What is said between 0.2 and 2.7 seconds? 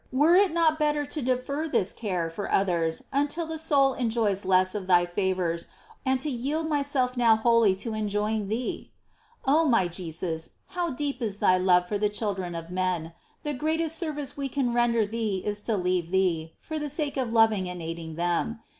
it not better to defer this care for